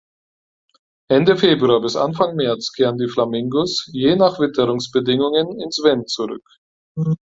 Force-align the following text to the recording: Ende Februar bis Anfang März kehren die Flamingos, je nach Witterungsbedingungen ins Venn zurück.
Ende 1.11 1.37
Februar 1.37 1.79
bis 1.79 1.95
Anfang 1.95 2.35
März 2.35 2.71
kehren 2.71 2.97
die 2.97 3.07
Flamingos, 3.07 3.87
je 3.93 4.15
nach 4.15 4.39
Witterungsbedingungen 4.39 5.59
ins 5.59 5.77
Venn 5.83 6.07
zurück. 6.07 6.43